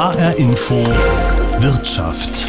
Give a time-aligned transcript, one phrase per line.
[0.00, 0.76] HR Info
[1.58, 2.48] Wirtschaft.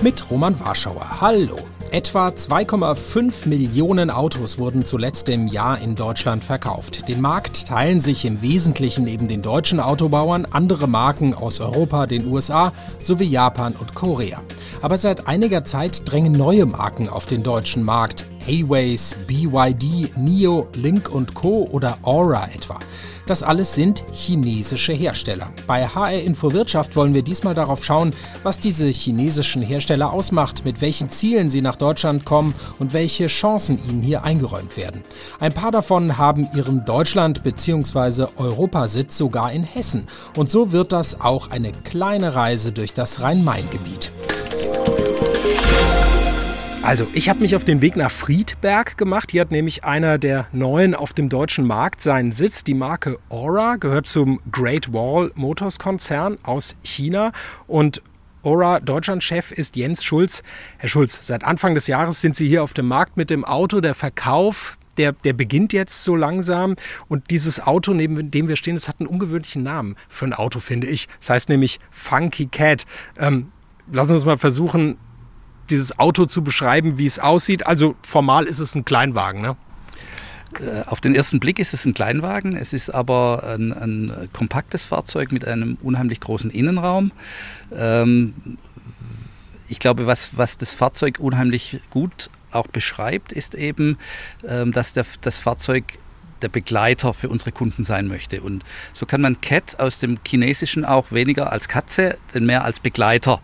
[0.00, 1.20] Mit Roman Warschauer.
[1.20, 1.58] Hallo.
[1.90, 7.06] Etwa 2,5 Millionen Autos wurden zuletzt im Jahr in Deutschland verkauft.
[7.06, 12.26] Den Markt teilen sich im Wesentlichen neben den deutschen Autobauern andere Marken aus Europa, den
[12.26, 14.40] USA sowie Japan und Korea.
[14.80, 18.24] Aber seit einiger Zeit drängen neue Marken auf den deutschen Markt.
[18.48, 21.68] Hayways, BYD, NIO, Link Co.
[21.70, 22.78] oder Aura etwa.
[23.26, 25.52] Das alles sind chinesische Hersteller.
[25.66, 30.80] Bei HR Info Wirtschaft wollen wir diesmal darauf schauen, was diese chinesischen Hersteller ausmacht, mit
[30.80, 35.04] welchen Zielen sie nach Deutschland kommen und welche Chancen ihnen hier eingeräumt werden.
[35.40, 38.28] Ein paar davon haben ihren Deutschland- bzw.
[38.38, 40.06] Europasitz sogar in Hessen.
[40.38, 44.10] Und so wird das auch eine kleine Reise durch das Rhein-Main-Gebiet.
[46.88, 49.32] Also, ich habe mich auf den Weg nach Friedberg gemacht.
[49.32, 52.64] Hier hat nämlich einer der neuen auf dem deutschen Markt seinen Sitz.
[52.64, 57.32] Die Marke Aura gehört zum Great Wall Motors Konzern aus China
[57.66, 58.00] und
[58.42, 60.42] Aura Deutschlandchef ist Jens Schulz.
[60.78, 63.82] Herr Schulz, seit Anfang des Jahres sind Sie hier auf dem Markt mit dem Auto.
[63.82, 66.74] Der Verkauf, der, der beginnt jetzt so langsam.
[67.06, 70.58] Und dieses Auto, neben dem wir stehen, das hat einen ungewöhnlichen Namen für ein Auto,
[70.58, 71.06] finde ich.
[71.20, 72.86] Das heißt nämlich Funky Cat.
[73.18, 73.52] Ähm,
[73.92, 74.96] lassen Sie uns mal versuchen,
[75.70, 77.66] dieses Auto zu beschreiben, wie es aussieht.
[77.66, 79.56] Also formal ist es ein Kleinwagen, ne?
[80.60, 84.84] Äh, auf den ersten Blick ist es ein Kleinwagen, es ist aber ein, ein kompaktes
[84.84, 87.12] Fahrzeug mit einem unheimlich großen Innenraum.
[87.76, 88.34] Ähm,
[89.68, 93.98] ich glaube, was, was das Fahrzeug unheimlich gut auch beschreibt, ist eben,
[94.46, 95.98] ähm, dass der, das Fahrzeug
[96.42, 98.40] der Begleiter für unsere Kunden sein möchte.
[98.40, 102.80] Und so kann man Cat aus dem Chinesischen auch weniger als Katze, denn mehr als
[102.80, 103.40] Begleiter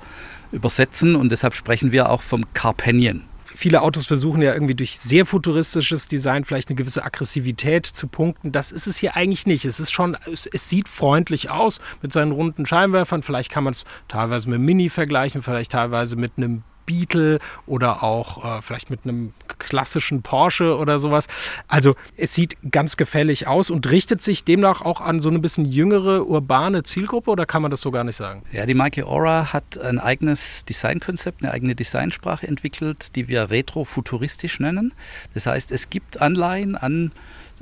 [0.55, 3.25] übersetzen und deshalb sprechen wir auch vom Carpanion.
[3.57, 8.51] Viele Autos versuchen ja irgendwie durch sehr futuristisches Design vielleicht eine gewisse Aggressivität zu punkten.
[8.51, 9.65] Das ist es hier eigentlich nicht.
[9.65, 13.23] Es ist schon, es, es sieht freundlich aus mit seinen runden Scheinwerfern.
[13.23, 18.03] Vielleicht kann man es teilweise mit einem Mini vergleichen, vielleicht teilweise mit einem Beetle oder
[18.03, 21.27] auch äh, vielleicht mit einem klassischen Porsche oder sowas.
[21.69, 25.65] Also es sieht ganz gefällig aus und richtet sich demnach auch an so eine bisschen
[25.65, 28.43] jüngere urbane Zielgruppe oder kann man das so gar nicht sagen?
[28.53, 34.61] Ja, die Marke Aura hat ein eigenes Designkonzept, eine eigene Designsprache entwickelt, die wir retrofuturistisch
[34.61, 34.93] nennen.
[35.35, 37.13] Das heißt, es gibt Anleihen an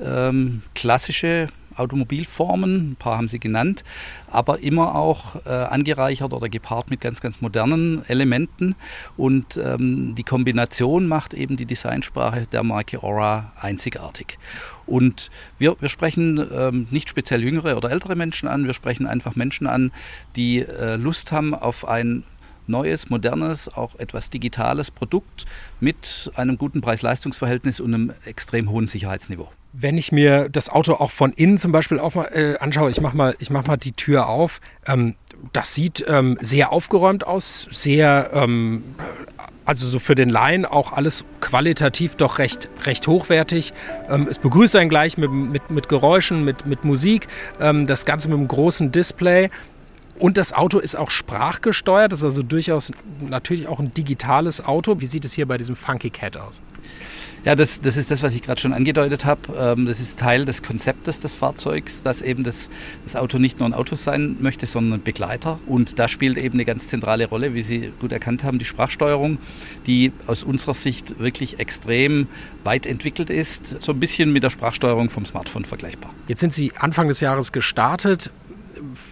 [0.00, 3.84] ähm, klassische Automobilformen, ein paar haben Sie genannt,
[4.30, 8.74] aber immer auch äh, angereichert oder gepaart mit ganz, ganz modernen Elementen.
[9.16, 14.38] Und ähm, die Kombination macht eben die Designsprache der Marke Aura einzigartig.
[14.86, 19.36] Und wir, wir sprechen ähm, nicht speziell jüngere oder ältere Menschen an, wir sprechen einfach
[19.36, 19.92] Menschen an,
[20.36, 22.24] die äh, Lust haben auf ein
[22.66, 25.46] neues, modernes, auch etwas digitales Produkt
[25.80, 31.10] mit einem guten Preis-Leistungs-Verhältnis und einem extrem hohen Sicherheitsniveau wenn ich mir das Auto auch
[31.10, 34.60] von innen zum Beispiel auf, äh, anschaue, ich mache mal, mach mal die Tür auf,
[34.86, 35.14] ähm,
[35.52, 38.84] das sieht ähm, sehr aufgeräumt aus, sehr, ähm,
[39.64, 43.72] also so für den Laien auch alles qualitativ doch recht, recht hochwertig.
[44.08, 47.28] Ähm, es begrüßt einen gleich mit, mit, mit Geräuschen, mit, mit Musik,
[47.60, 49.50] ähm, das Ganze mit einem großen Display.
[50.18, 55.00] Und das Auto ist auch sprachgesteuert, das ist also durchaus natürlich auch ein digitales Auto.
[55.00, 56.60] Wie sieht es hier bei diesem Funky Cat aus?
[57.44, 59.40] Ja, das, das ist das, was ich gerade schon angedeutet habe.
[59.58, 62.70] Ähm, das ist Teil des Konzeptes des Fahrzeugs, dass eben das,
[63.04, 65.58] das Auto nicht nur ein Auto sein möchte, sondern ein Begleiter.
[65.66, 69.38] Und da spielt eben eine ganz zentrale Rolle, wie Sie gut erkannt haben, die Sprachsteuerung,
[69.86, 72.28] die aus unserer Sicht wirklich extrem
[72.62, 73.82] weit entwickelt ist.
[73.82, 76.14] So ein bisschen mit der Sprachsteuerung vom Smartphone vergleichbar.
[76.28, 78.30] Jetzt sind Sie Anfang des Jahres gestartet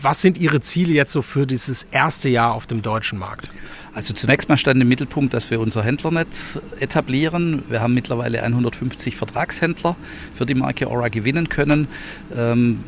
[0.03, 3.51] was sind Ihre Ziele jetzt so für dieses erste Jahr auf dem deutschen Markt?
[3.93, 7.65] Also zunächst mal stand im Mittelpunkt, dass wir unser Händlernetz etablieren.
[7.69, 9.97] Wir haben mittlerweile 150 Vertragshändler
[10.35, 11.89] für die Marke Aura gewinnen können.
[12.37, 12.81] Ähm,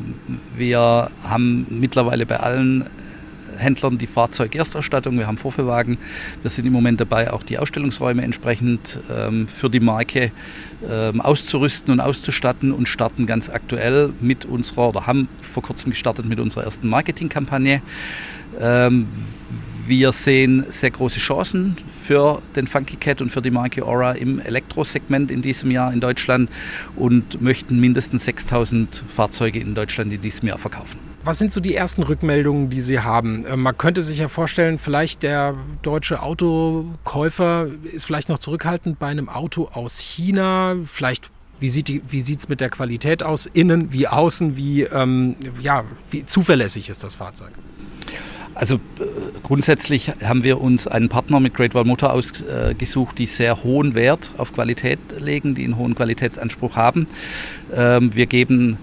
[0.55, 2.85] wir haben mittlerweile bei allen
[3.63, 5.97] Händlern die Fahrzeugersterstattung, wir haben Vorführwagen.
[6.41, 10.31] Wir sind im Moment dabei, auch die Ausstellungsräume entsprechend ähm, für die Marke
[10.89, 16.25] ähm, auszurüsten und auszustatten und starten ganz aktuell mit unserer, oder haben vor kurzem gestartet
[16.25, 17.81] mit unserer ersten Marketingkampagne.
[18.59, 19.07] Ähm,
[19.85, 24.39] wir sehen sehr große Chancen für den Funky Cat und für die Marke Aura im
[24.39, 26.49] Elektrosegment in diesem Jahr in Deutschland
[26.95, 31.12] und möchten mindestens 6000 Fahrzeuge in Deutschland in diesem Jahr verkaufen.
[31.25, 33.45] Was sind so die ersten Rückmeldungen, die Sie haben?
[33.45, 39.07] Äh, man könnte sich ja vorstellen, vielleicht der deutsche Autokäufer ist vielleicht noch zurückhaltend bei
[39.07, 40.75] einem Auto aus China.
[40.85, 46.25] Vielleicht wie sieht es mit der Qualität aus, innen wie außen, wie, ähm, ja, wie
[46.25, 47.51] zuverlässig ist das Fahrzeug?
[48.53, 48.79] Also äh,
[49.43, 54.31] grundsätzlich haben wir uns einen Partner mit Great Wall Motor ausgesucht, die sehr hohen Wert
[54.37, 57.07] auf Qualität legen, die einen hohen Qualitätsanspruch haben.
[57.73, 58.77] Ähm, wir geben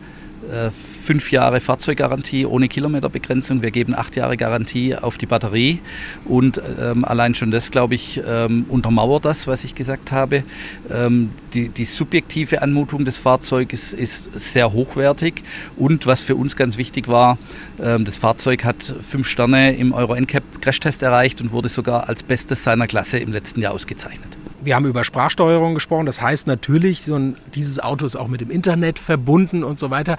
[0.51, 3.63] äh, fünf Jahre Fahrzeuggarantie ohne Kilometerbegrenzung.
[3.63, 5.81] Wir geben acht Jahre Garantie auf die Batterie.
[6.25, 10.43] Und ähm, allein schon das, glaube ich, ähm, untermauert das, was ich gesagt habe.
[10.91, 15.43] Ähm, die, die, subjektive Anmutung des Fahrzeuges ist sehr hochwertig.
[15.77, 17.39] Und was für uns ganz wichtig war,
[17.81, 22.23] ähm, das Fahrzeug hat fünf Sterne im Euro NCAP Crashtest erreicht und wurde sogar als
[22.23, 24.40] Bestes seiner Klasse im letzten Jahr ausgezeichnet.
[24.63, 26.07] Wir haben über Sprachsteuerung gesprochen.
[26.07, 29.91] Das heißt natürlich, so ein, dieses Auto ist auch mit dem Internet verbunden und so
[29.91, 30.17] weiter.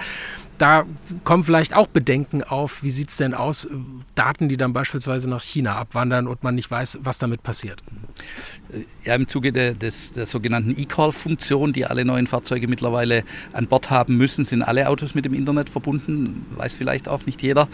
[0.58, 0.86] Da
[1.24, 2.84] kommen vielleicht auch Bedenken auf.
[2.84, 3.68] Wie sieht es denn aus?
[4.14, 7.82] Daten, die dann beispielsweise nach China abwandern und man nicht weiß, was damit passiert.
[9.04, 13.24] Ja, im Zuge der, des, der sogenannten E-Call-Funktion, die alle neuen Fahrzeuge mittlerweile
[13.54, 16.46] an Bord haben müssen, sind alle Autos mit dem Internet verbunden.
[16.56, 17.68] Weiß vielleicht auch nicht jeder.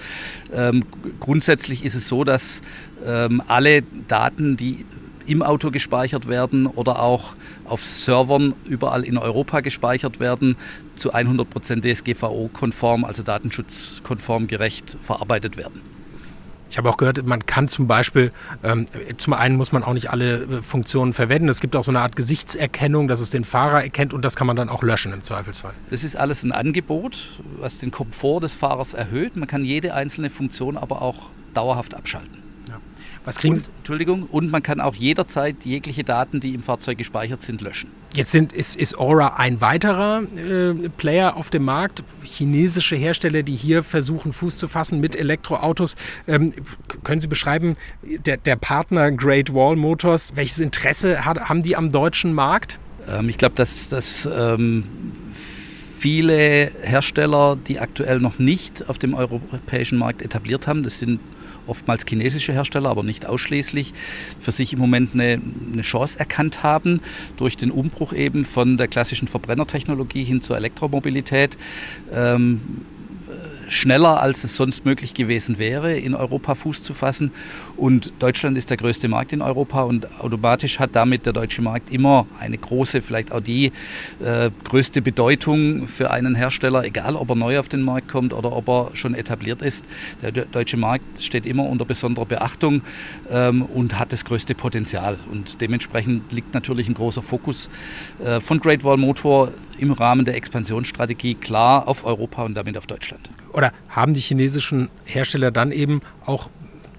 [0.53, 0.85] Ähm,
[1.19, 2.61] grundsätzlich ist es so, dass
[3.05, 4.85] ähm, alle Daten, die
[5.27, 7.35] im Auto gespeichert werden oder auch
[7.65, 10.55] auf Servern überall in Europa gespeichert werden,
[10.95, 15.81] zu 100% DSGVO-konform, also datenschutzkonform gerecht verarbeitet werden.
[16.69, 18.31] Ich habe auch gehört, man kann zum Beispiel,
[18.63, 18.85] ähm,
[19.17, 21.47] zum einen muss man auch nicht alle äh, Funktionen verwenden.
[21.47, 24.47] Es gibt auch so eine Art Gesichtserkennung, dass es den Fahrer erkennt und das kann
[24.47, 25.73] man dann auch löschen im Zweifelsfall.
[25.89, 29.37] Das ist alles ein Angebot, was den Komfort des Fahrers erhöht.
[29.37, 32.46] Man kann jede einzelne Funktion aber auch dauerhaft abschalten.
[33.27, 37.41] Was kriegen und, Entschuldigung, und man kann auch jederzeit jegliche Daten, die im Fahrzeug gespeichert
[37.41, 37.91] sind, löschen.
[38.13, 42.05] Jetzt sind, ist, ist Aura ein weiterer äh, Player auf dem Markt.
[42.23, 45.97] Chinesische Hersteller, die hier versuchen, Fuß zu fassen mit Elektroautos.
[46.25, 46.53] Ähm,
[47.03, 51.91] können Sie beschreiben, der, der Partner Great Wall Motors, welches Interesse hat, haben die am
[51.91, 52.79] deutschen Markt?
[53.09, 54.85] Ähm, ich glaube, dass, dass ähm,
[55.99, 61.19] viele Hersteller, die aktuell noch nicht auf dem europäischen Markt etabliert haben, das sind
[61.67, 63.93] oftmals chinesische Hersteller, aber nicht ausschließlich,
[64.39, 65.39] für sich im Moment eine,
[65.73, 67.01] eine Chance erkannt haben,
[67.37, 71.57] durch den Umbruch eben von der klassischen Verbrennertechnologie hin zur Elektromobilität.
[72.13, 72.61] Ähm,
[73.69, 77.31] schneller, als es sonst möglich gewesen wäre, in Europa Fuß zu fassen.
[77.75, 81.91] Und Deutschland ist der größte Markt in Europa und automatisch hat damit der deutsche Markt
[81.91, 83.71] immer eine große, vielleicht auch die
[84.23, 88.51] äh, größte Bedeutung für einen Hersteller, egal ob er neu auf den Markt kommt oder
[88.51, 89.85] ob er schon etabliert ist.
[90.21, 92.81] Der deutsche Markt steht immer unter besonderer Beachtung
[93.29, 95.19] ähm, und hat das größte Potenzial.
[95.31, 97.69] Und dementsprechend liegt natürlich ein großer Fokus
[98.23, 102.87] äh, von Great Wall Motor im Rahmen der Expansionsstrategie klar auf Europa und damit auf
[102.87, 106.49] Deutschland oder haben die chinesischen Hersteller dann eben auch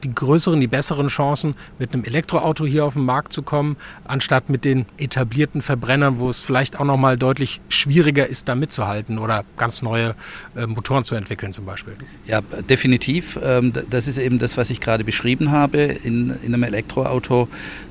[0.02, 4.48] die größeren, die besseren Chancen, mit einem Elektroauto hier auf den Markt zu kommen, anstatt
[4.48, 9.18] mit den etablierten Verbrennern, wo es vielleicht auch noch mal deutlich schwieriger ist, da mitzuhalten
[9.18, 10.14] oder ganz neue
[10.56, 11.94] äh, Motoren zu entwickeln zum Beispiel.
[12.26, 13.38] Ja, definitiv.
[13.42, 15.78] Ähm, das ist eben das, was ich gerade beschrieben habe.
[15.78, 17.48] In, in einem Elektroauto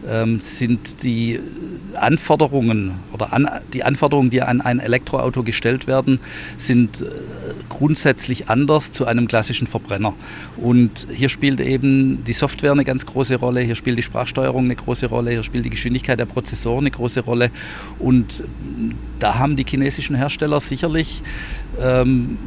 [0.08, 1.40] ähm, sind die
[1.96, 6.20] Anforderungen oder an, die Anforderungen, die an ein Elektroauto gestellt werden,
[6.58, 7.06] sind äh,
[7.70, 10.14] grundsätzlich anders zu einem klassischen Verbrenner.
[10.58, 14.76] Und hier spielt eben die Software eine ganz große Rolle, hier spielt die Sprachsteuerung eine
[14.76, 17.52] große Rolle, hier spielt die Geschwindigkeit der Prozessoren eine große Rolle.
[18.00, 18.44] Und
[19.20, 21.24] da haben die chinesischen Hersteller sicherlich
[21.82, 22.38] ähm,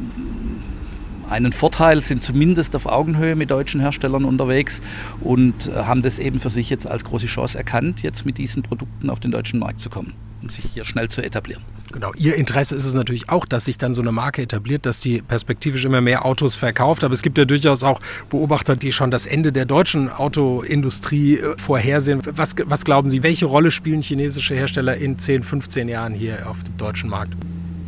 [1.29, 4.81] einen Vorteil, sind zumindest auf Augenhöhe mit deutschen Herstellern unterwegs
[5.21, 8.63] und äh, haben das eben für sich jetzt als große Chance erkannt, jetzt mit diesen
[8.63, 10.13] Produkten auf den deutschen Markt zu kommen
[10.49, 11.63] sich hier schnell zu etablieren.
[11.91, 15.01] Genau, Ihr Interesse ist es natürlich auch, dass sich dann so eine Marke etabliert, dass
[15.01, 17.03] die perspektivisch immer mehr Autos verkauft.
[17.03, 17.99] Aber es gibt ja durchaus auch
[18.29, 22.21] Beobachter, die schon das Ende der deutschen Autoindustrie äh, vorhersehen.
[22.35, 26.63] Was, was glauben Sie, welche Rolle spielen chinesische Hersteller in 10, 15 Jahren hier auf
[26.63, 27.33] dem deutschen Markt?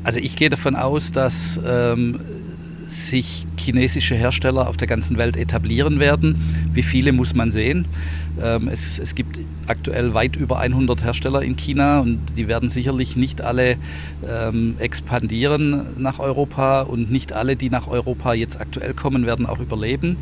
[0.04, 2.20] Also ich gehe davon aus, dass ähm,
[2.94, 6.42] sich chinesische Hersteller auf der ganzen Welt etablieren werden.
[6.74, 7.86] Wie viele muss man sehen?
[8.42, 13.16] Ähm, es, es, gibt aktuell weit über 100 Hersteller in China und die werden sicherlich
[13.16, 13.78] nicht alle
[14.28, 19.60] ähm, expandieren nach Europa und nicht alle, die nach Europa jetzt aktuell kommen, werden auch
[19.60, 20.18] überleben.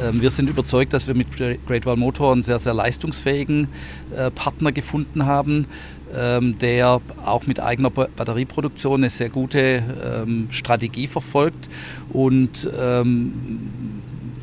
[0.00, 3.68] Ähm, wir sind überzeugt, dass wir mit Great Wall Motor einen sehr, sehr leistungsfähigen
[4.16, 5.66] äh, Partner gefunden haben,
[6.12, 11.70] der auch mit eigener Batterieproduktion eine sehr gute ähm, Strategie verfolgt.
[12.12, 13.32] Und ähm,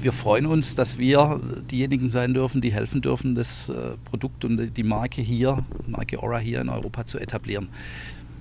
[0.01, 3.73] wir freuen uns, dass wir diejenigen sein dürfen, die helfen dürfen, das äh,
[4.05, 7.69] Produkt und die Marke hier, Marke Aura hier in Europa zu etablieren.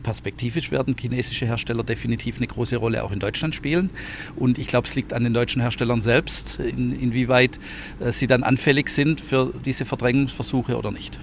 [0.02, 3.90] Perspektivisch werden chinesische Hersteller definitiv eine große Rolle auch in Deutschland spielen.
[4.36, 7.58] Und ich glaube, es liegt an den deutschen Herstellern selbst, in, inwieweit
[8.00, 11.18] äh, sie dann anfällig sind für diese Verdrängungsversuche oder nicht.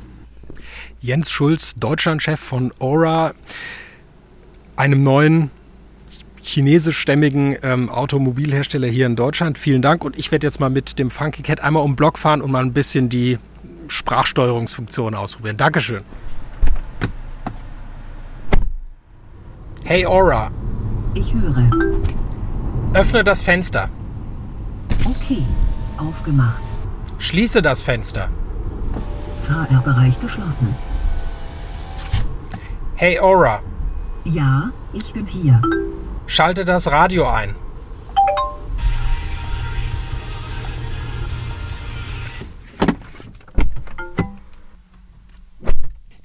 [1.05, 3.33] Jens Schulz, Deutschlandchef von Aura,
[4.75, 5.51] einem neuen
[6.41, 9.59] chinesischstämmigen ähm, Automobilhersteller hier in Deutschland.
[9.59, 12.17] Vielen Dank und ich werde jetzt mal mit dem Funky Cat einmal um den Block
[12.17, 13.37] fahren und mal ein bisschen die
[13.87, 15.57] Sprachsteuerungsfunktion ausprobieren.
[15.57, 16.01] Dankeschön.
[19.83, 20.49] Hey Aura.
[21.13, 21.69] Ich höre.
[22.95, 23.89] Öffne das Fenster.
[25.05, 25.43] Okay,
[25.97, 26.63] aufgemacht.
[27.19, 28.31] Schließe das Fenster.
[29.47, 30.75] VR-Bereich geschlossen.
[32.95, 33.61] Hey Aura,
[34.23, 35.61] Ja, ich bin hier.
[36.27, 37.55] schalte das Radio ein.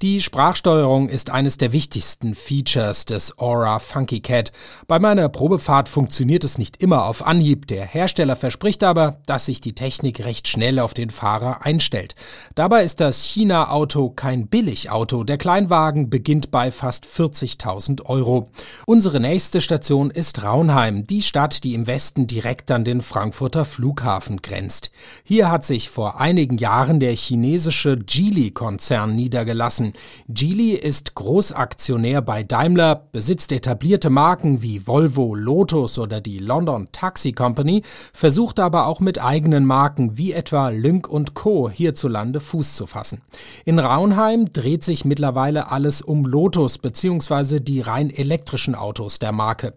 [0.02, 4.50] Die Sprachsteuerung ist eines der wichtigsten Features des Aura Funky Cat.
[4.88, 7.66] Bei meiner Probefahrt funktioniert es nicht immer auf Anhieb.
[7.66, 12.14] Der Hersteller verspricht aber, dass sich die Technik recht schnell auf den Fahrer einstellt.
[12.54, 15.22] Dabei ist das China-Auto kein Billigauto.
[15.22, 18.50] Der Kleinwagen beginnt bei fast 40.000 Euro.
[18.86, 24.40] Unsere nächste Station ist Raunheim, die Stadt, die im Westen direkt an den Frankfurter Flughafen
[24.40, 24.92] grenzt.
[25.24, 29.89] Hier hat sich vor einigen Jahren der chinesische Geely-Konzern niedergelassen.
[30.28, 37.32] Geely ist Großaktionär bei Daimler, besitzt etablierte Marken wie Volvo, Lotus oder die London Taxi
[37.32, 37.82] Company,
[38.12, 41.68] versucht aber auch mit eigenen Marken wie etwa Lynk Co.
[41.68, 43.22] hierzulande Fuß zu fassen.
[43.64, 47.58] In Raunheim dreht sich mittlerweile alles um Lotus bzw.
[47.60, 49.74] die rein elektrischen Autos der Marke.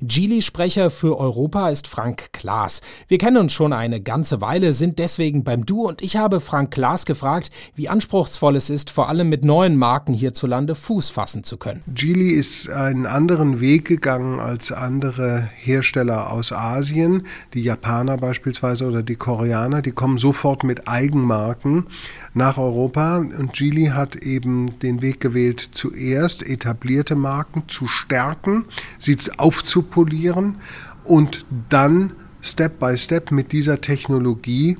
[0.00, 2.80] Geely-Sprecher für Europa ist Frank Klaas.
[3.08, 6.70] Wir kennen uns schon eine ganze Weile, sind deswegen beim Du und ich habe Frank
[6.70, 11.56] Klaas gefragt, wie anspruchsvoll es ist, vor allem mit neuen Marken hierzulande Fuß fassen zu
[11.56, 11.82] können.
[11.88, 19.02] Geely ist einen anderen Weg gegangen als andere Hersteller aus Asien, die Japaner beispielsweise oder
[19.02, 21.86] die Koreaner, die kommen sofort mit Eigenmarken
[22.34, 28.66] nach Europa und Geely hat eben den Weg gewählt, zuerst etablierte Marken zu stärken,
[28.98, 30.56] sie aufzupolieren
[31.04, 34.76] und dann Step by Step mit dieser Technologie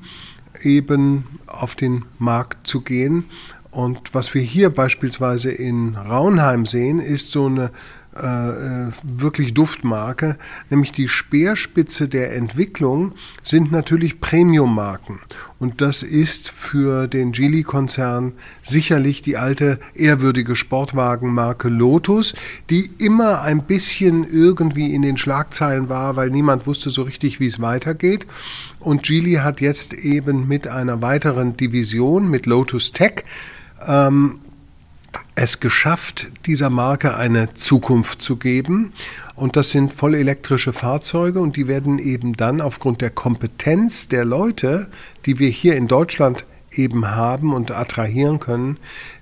[0.62, 3.25] eben auf den Markt zu gehen.
[3.76, 7.71] Und was wir hier beispielsweise in Raunheim sehen, ist so eine
[8.14, 10.38] äh, wirklich Duftmarke,
[10.71, 15.21] nämlich die Speerspitze der Entwicklung sind natürlich Premium-Marken.
[15.59, 22.33] Und das ist für den Geely-Konzern sicherlich die alte ehrwürdige Sportwagenmarke Lotus,
[22.71, 27.47] die immer ein bisschen irgendwie in den Schlagzeilen war, weil niemand wusste so richtig, wie
[27.47, 28.26] es weitergeht.
[28.80, 33.25] Und Geely hat jetzt eben mit einer weiteren Division, mit Lotus Tech,
[33.87, 34.40] ähm,
[35.35, 38.93] es geschafft, dieser Marke eine Zukunft zu geben.
[39.35, 44.25] Und das sind voll elektrische Fahrzeuge und die werden eben dann aufgrund der Kompetenz der
[44.25, 44.88] Leute,
[45.26, 46.45] die wir hier in Deutschland
[46.78, 48.78] eben haben und attrahieren können,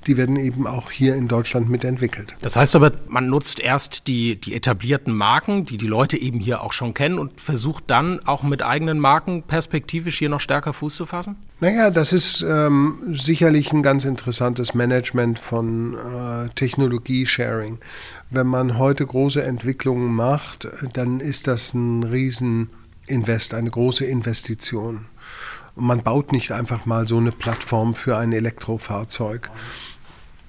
[0.06, 2.36] die werden eben auch hier in Deutschland mitentwickelt.
[2.40, 6.62] Das heißt aber, man nutzt erst die, die etablierten Marken, die die Leute eben hier
[6.62, 10.94] auch schon kennen und versucht dann auch mit eigenen Marken perspektivisch hier noch stärker Fuß
[10.96, 11.36] zu fassen?
[11.60, 17.78] Naja, das ist ähm, sicherlich ein ganz interessantes Management von äh, Technologie-Sharing.
[18.30, 25.06] Wenn man heute große Entwicklungen macht, dann ist das ein Rieseninvest, eine große Investition.
[25.76, 29.50] Und man baut nicht einfach mal so eine Plattform für ein Elektrofahrzeug.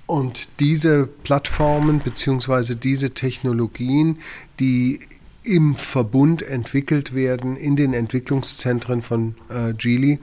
[0.05, 2.75] Und diese Plattformen bzw.
[2.75, 4.20] diese Technologien,
[4.60, 5.00] die
[5.44, 10.20] im Verbund entwickelt werden, in den Entwicklungszentren von äh, Geely,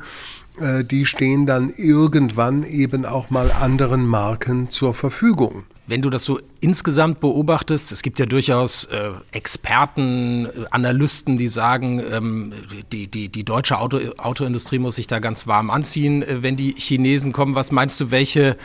[0.61, 5.65] äh, die stehen dann irgendwann eben auch mal anderen Marken zur Verfügung.
[5.87, 11.49] Wenn du das so insgesamt beobachtest, es gibt ja durchaus äh, Experten, äh, Analysten, die
[11.49, 12.53] sagen, ähm,
[12.93, 16.75] die, die, die deutsche Auto, Autoindustrie muss sich da ganz warm anziehen, äh, wenn die
[16.77, 17.57] Chinesen kommen.
[17.57, 18.57] Was meinst du, welche,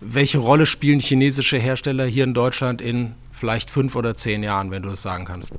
[0.00, 4.82] welche Rolle spielen chinesische Hersteller hier in Deutschland in vielleicht fünf oder zehn Jahren, wenn
[4.82, 5.52] du es sagen kannst?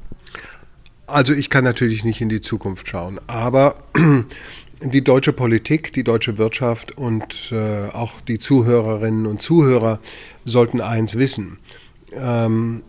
[1.08, 3.76] Also ich kann natürlich nicht in die Zukunft schauen, aber
[4.86, 10.00] die deutsche Politik, die deutsche Wirtschaft und äh, auch die Zuhörerinnen und Zuhörer
[10.46, 11.58] sollten eins wissen.
[12.14, 12.84] Ähm,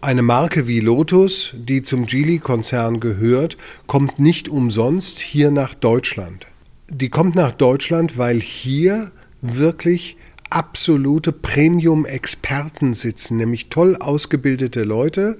[0.00, 6.46] eine Marke wie Lotus, die zum Geely-Konzern gehört, kommt nicht umsonst hier nach Deutschland.
[6.90, 9.10] Die kommt nach Deutschland, weil hier
[9.40, 10.16] wirklich
[10.50, 15.38] absolute Premium-Experten sitzen, nämlich toll ausgebildete Leute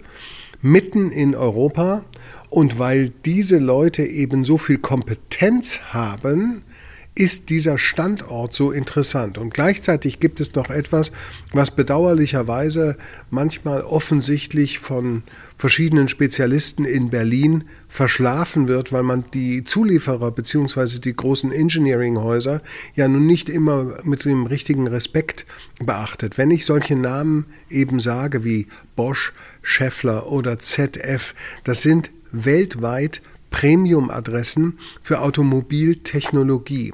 [0.63, 2.05] mitten in Europa
[2.55, 6.63] und weil diese Leute eben so viel Kompetenz haben,
[7.17, 9.39] ist dieser Standort so interessant.
[9.39, 11.11] Und gleichzeitig gibt es noch etwas,
[11.53, 12.97] was bedauerlicherweise
[13.29, 15.25] manchmal offensichtlich von
[15.57, 21.01] verschiedenen Spezialisten in Berlin verschlafen wird, weil man die Zulieferer bzw.
[21.01, 22.63] die großen Engineeringhäuser
[22.95, 25.45] ja nun nicht immer mit dem richtigen Respekt
[25.81, 26.39] beachtet.
[26.39, 31.35] Wenn ich solche Namen eben sage wie Bosch, Scheffler oder ZF,
[31.65, 36.93] das sind weltweit Premium-Adressen für Automobiltechnologie.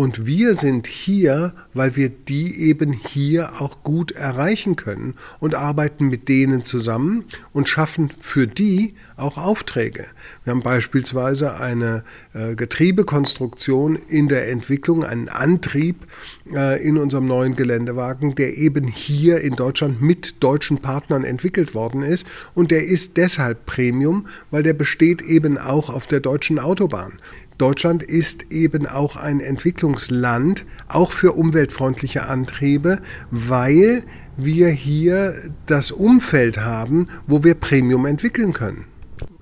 [0.00, 6.08] Und wir sind hier, weil wir die eben hier auch gut erreichen können und arbeiten
[6.08, 10.06] mit denen zusammen und schaffen für die auch Aufträge.
[10.42, 12.02] Wir haben beispielsweise eine
[12.32, 16.06] äh, Getriebekonstruktion in der Entwicklung, einen Antrieb
[16.50, 22.02] äh, in unserem neuen Geländewagen, der eben hier in Deutschland mit deutschen Partnern entwickelt worden
[22.02, 22.26] ist.
[22.54, 27.18] Und der ist deshalb Premium, weil der besteht eben auch auf der deutschen Autobahn.
[27.60, 33.00] Deutschland ist eben auch ein Entwicklungsland, auch für umweltfreundliche Antriebe,
[33.30, 34.02] weil
[34.36, 35.34] wir hier
[35.66, 38.86] das Umfeld haben, wo wir Premium entwickeln können.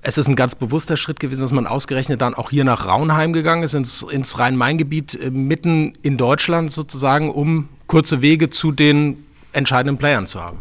[0.01, 3.31] Es ist ein ganz bewusster Schritt gewesen, dass man ausgerechnet dann auch hier nach Raunheim
[3.31, 9.23] gegangen ist, ins, ins Rhein-Main-Gebiet, äh, mitten in Deutschland sozusagen, um kurze Wege zu den
[9.53, 10.59] entscheidenden Playern zu haben.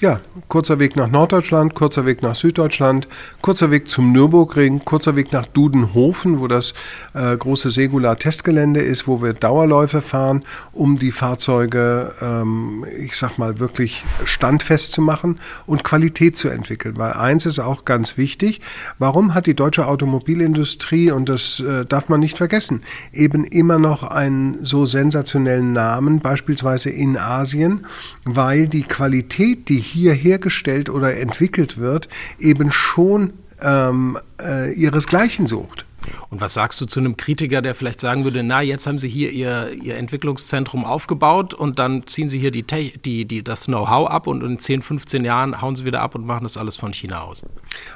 [0.00, 3.08] Ja, kurzer Weg nach Norddeutschland, kurzer Weg nach Süddeutschland,
[3.42, 6.72] kurzer Weg zum Nürburgring, kurzer Weg nach Dudenhofen, wo das
[7.14, 13.58] äh, große Segula-Testgelände ist, wo wir Dauerläufe fahren, um die Fahrzeuge, ähm, ich sag mal,
[13.58, 16.96] wirklich standfest zu machen und Qualität zu entwickeln.
[16.96, 18.60] Weil eins ist auch ganz wichtig,
[19.00, 24.04] warum hat die deutsche Automobilindustrie, und das äh, darf man nicht vergessen, eben immer noch
[24.04, 27.84] einen so sensationellen Namen, beispielsweise in Asien,
[28.24, 35.87] weil die Qualität, die hier hergestellt oder entwickelt wird, eben schon ähm, äh, ihresgleichen sucht.
[36.30, 39.08] Und was sagst du zu einem Kritiker, der vielleicht sagen würde, na, jetzt haben Sie
[39.08, 44.08] hier Ihr, Ihr Entwicklungszentrum aufgebaut und dann ziehen Sie hier die, die, die, das Know-how
[44.08, 46.92] ab und in 10, 15 Jahren hauen Sie wieder ab und machen das alles von
[46.92, 47.42] China aus?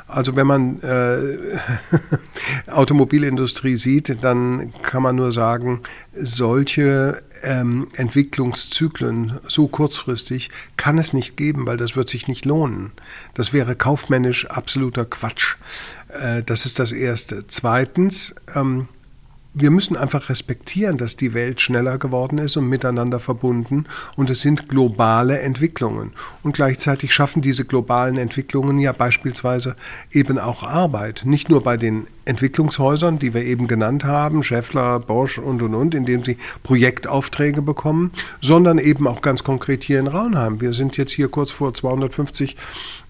[0.07, 1.19] Also wenn man äh,
[2.71, 5.81] Automobilindustrie sieht, dann kann man nur sagen,
[6.15, 12.93] solche ähm, Entwicklungszyklen so kurzfristig kann es nicht geben, weil das wird sich nicht lohnen.
[13.35, 15.57] Das wäre kaufmännisch absoluter Quatsch.
[16.13, 17.47] Äh, das ist das Erste.
[17.47, 18.89] Zweitens, ähm,
[19.55, 23.85] wir müssen einfach respektieren, dass die Welt schneller geworden ist und miteinander verbunden
[24.17, 26.13] und es sind globale Entwicklungen.
[26.43, 29.77] Und gleichzeitig schaffen diese globalen Entwicklungen ja beispielsweise
[30.11, 31.23] eben auch Arbeit.
[31.27, 35.95] Nicht nur bei den Entwicklungshäusern, die wir eben genannt haben, Scheffler, Bosch und und und,
[35.95, 40.61] indem sie Projektaufträge bekommen, sondern eben auch ganz konkret hier in Raunheim.
[40.61, 42.57] Wir sind jetzt hier kurz vor 250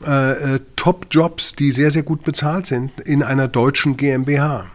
[0.05, 4.67] äh, äh, Top-Jobs, die sehr, sehr gut bezahlt sind in einer deutschen GmbH.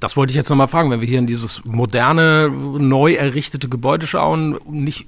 [0.00, 4.06] Das wollte ich jetzt nochmal fragen, wenn wir hier in dieses moderne, neu errichtete Gebäude
[4.06, 5.06] schauen, nicht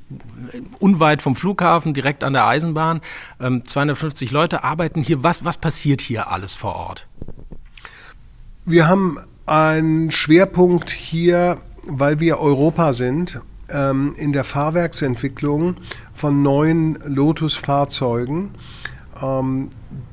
[0.78, 3.00] unweit vom Flughafen, direkt an der Eisenbahn,
[3.38, 5.22] 250 ähm, Leute arbeiten hier.
[5.24, 7.06] Was, was passiert hier alles vor Ort?
[8.66, 15.76] Wir haben einen Schwerpunkt hier, weil wir Europa sind, ähm, in der Fahrwerksentwicklung
[16.14, 18.50] von neuen Lotus-Fahrzeugen.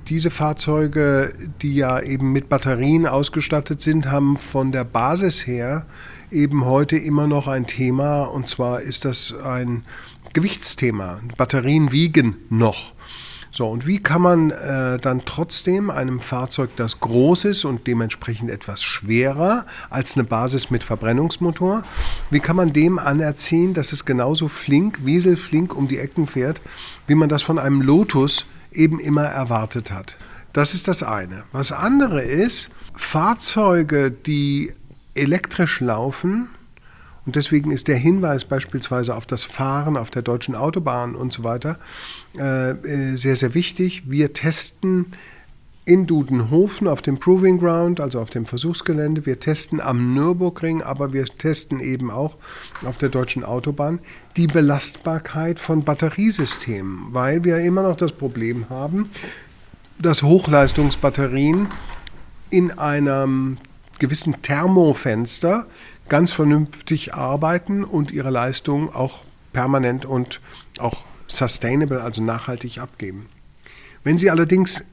[0.09, 5.85] Diese Fahrzeuge, die ja eben mit Batterien ausgestattet sind, haben von der Basis her
[6.31, 9.83] eben heute immer noch ein Thema und zwar ist das ein
[10.33, 11.19] Gewichtsthema.
[11.37, 12.93] Batterien wiegen noch.
[13.51, 18.49] So, und wie kann man äh, dann trotzdem einem Fahrzeug, das groß ist und dementsprechend
[18.49, 21.83] etwas schwerer als eine Basis mit Verbrennungsmotor,
[22.31, 26.63] wie kann man dem anerziehen, dass es genauso flink, wieselflink um die Ecken fährt,
[27.05, 30.17] wie man das von einem Lotus eben immer erwartet hat.
[30.53, 31.43] Das ist das eine.
[31.51, 34.73] Was andere ist, Fahrzeuge, die
[35.13, 36.49] elektrisch laufen,
[37.25, 41.43] und deswegen ist der Hinweis beispielsweise auf das Fahren auf der deutschen Autobahn und so
[41.43, 41.77] weiter
[42.36, 44.10] äh, äh sehr, sehr wichtig.
[44.10, 45.12] Wir testen
[45.89, 49.25] in Dudenhofen auf dem Proving Ground, also auf dem Versuchsgelände.
[49.25, 52.38] Wir testen am Nürburgring, aber wir testen eben auch
[52.86, 53.97] auf der deutschen Autobahn
[54.38, 59.10] die Belastbarkeit von Batteriesystemen, weil wir immer noch das Problem haben,
[59.97, 61.69] dass Hochleistungsbatterien
[62.52, 63.58] in einem
[63.97, 65.65] gewissen Thermofenster
[66.08, 69.23] ganz vernünftig arbeiten und ihre Leistung auch
[69.54, 70.39] permanent und
[70.78, 73.28] auch sustainable, also nachhaltig abgeben.
[74.04, 74.86] Wenn sie allerdings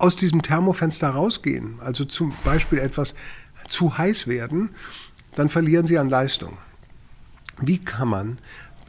[0.00, 3.14] aus diesem Thermofenster rausgehen, also zum Beispiel etwas
[3.68, 4.70] zu heiß werden,
[5.36, 6.58] dann verlieren sie an Leistung.
[7.60, 8.38] Wie kann man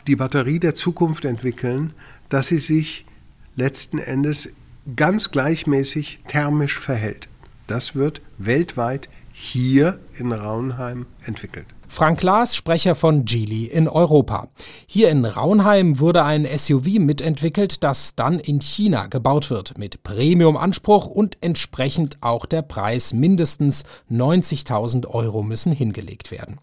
[0.07, 1.93] die Batterie der Zukunft entwickeln,
[2.29, 3.05] dass sie sich
[3.55, 4.53] letzten Endes
[4.95, 7.27] ganz gleichmäßig thermisch verhält?
[7.67, 11.67] Das wird weltweit hier in Raunheim entwickelt.
[11.93, 14.47] Frank Klaas, Sprecher von Geely in Europa.
[14.87, 21.07] Hier in Raunheim wurde ein SUV mitentwickelt, das dann in China gebaut wird, mit Premium-Anspruch
[21.07, 26.59] und entsprechend auch der Preis mindestens 90.000 Euro müssen hingelegt werden.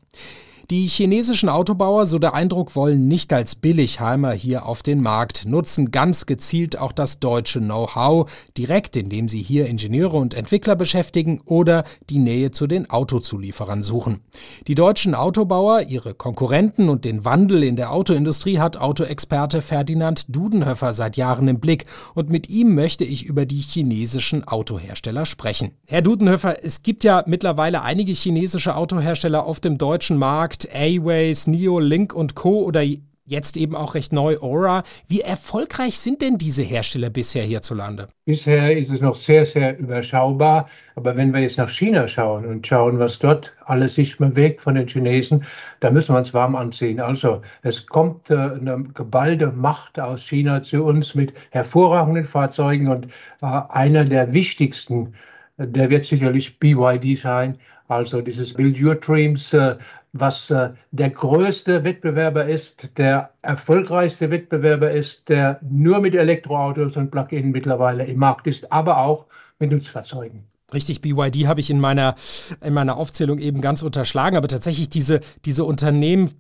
[0.71, 5.91] Die chinesischen Autobauer, so der Eindruck, wollen nicht als Billigheimer hier auf den Markt, nutzen
[5.93, 11.85] ganz gezielt auch das deutsche Know-how, direkt indem sie hier Ingenieure und Entwickler beschäftigen oder
[12.11, 14.21] die Nähe zu den Autozulieferern suchen.
[14.67, 20.93] Die deutschen Autobauer, ihre Konkurrenten und den Wandel in der Autoindustrie hat Autoexperte Ferdinand Dudenhöfer
[20.93, 25.71] seit Jahren im Blick und mit ihm möchte ich über die chinesischen Autohersteller sprechen.
[25.87, 31.79] Herr Dudenhöfer, es gibt ja mittlerweile einige chinesische Autohersteller auf dem deutschen Markt, A-Ways, Neo,
[31.79, 32.65] Link und Co.
[32.65, 32.83] oder
[33.29, 34.83] jetzt eben auch recht neu Aura.
[35.07, 38.09] Wie erfolgreich sind denn diese Hersteller bisher hierzulande?
[38.25, 40.69] Bisher ist es noch sehr, sehr überschaubar.
[40.97, 44.75] Aber wenn wir jetzt nach China schauen und schauen, was dort alles sich bewegt von
[44.75, 45.45] den Chinesen,
[45.81, 46.99] da müssen wir uns warm anziehen.
[46.99, 53.07] Also es kommt äh, eine geballte Macht aus China zu uns mit hervorragenden Fahrzeugen und
[53.43, 55.15] äh, einer der wichtigsten,
[55.59, 57.59] äh, der wird sicherlich BYD sein.
[57.89, 59.77] Also dieses Build Your Dreams äh,
[60.13, 67.11] was äh, der größte Wettbewerber ist, der erfolgreichste Wettbewerber ist, der nur mit Elektroautos und
[67.11, 69.27] Plug-in mittlerweile im Markt ist, aber auch
[69.59, 70.45] mit Nutzfahrzeugen.
[70.73, 72.15] Richtig, BYD habe ich in meiner,
[72.63, 76.31] in meiner Aufzählung eben ganz unterschlagen, aber tatsächlich diese, diese Unternehmen,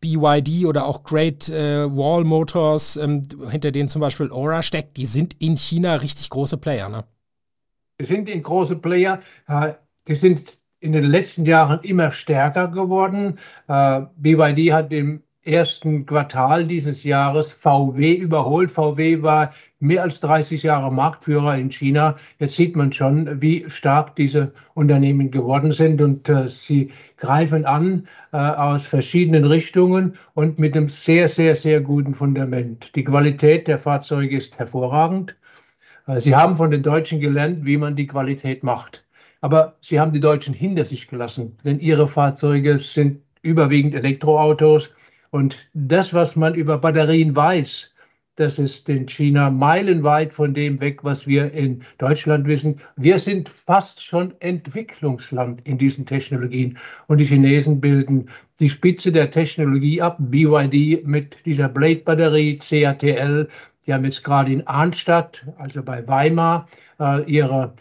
[0.00, 5.06] BYD oder auch Great äh, Wall Motors, ähm, hinter denen zum Beispiel Aura steckt, die
[5.06, 7.04] sind in China richtig große Player, ne?
[8.00, 9.20] Die sind in große Player.
[9.48, 9.74] Äh,
[10.08, 13.38] die sind in den letzten Jahren immer stärker geworden.
[13.68, 18.70] Äh, BYD hat im ersten Quartal dieses Jahres VW überholt.
[18.70, 22.16] VW war mehr als 30 Jahre Marktführer in China.
[22.38, 28.06] Jetzt sieht man schon, wie stark diese Unternehmen geworden sind und äh, sie greifen an
[28.32, 32.92] äh, aus verschiedenen Richtungen und mit einem sehr, sehr, sehr guten Fundament.
[32.94, 35.36] Die Qualität der Fahrzeuge ist hervorragend.
[36.06, 39.05] Äh, sie haben von den Deutschen gelernt, wie man die Qualität macht.
[39.46, 44.90] Aber sie haben die Deutschen hinter sich gelassen, denn ihre Fahrzeuge sind überwiegend Elektroautos.
[45.30, 47.94] Und das, was man über Batterien weiß,
[48.34, 52.80] das ist in China meilenweit von dem weg, was wir in Deutschland wissen.
[52.96, 56.76] Wir sind fast schon Entwicklungsland in diesen Technologien.
[57.06, 58.28] Und die Chinesen bilden
[58.58, 60.16] die Spitze der Technologie ab.
[60.18, 63.48] BYD mit dieser Blade-Batterie, CATL.
[63.86, 66.66] Die haben jetzt gerade in Arnstadt, also bei Weimar,
[66.98, 67.74] äh, ihre